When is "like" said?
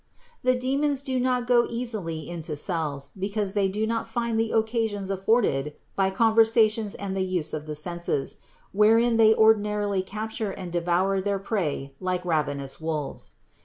11.99-12.25